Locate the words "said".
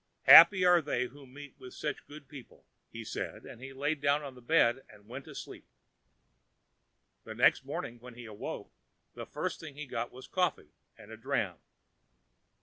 3.03-3.43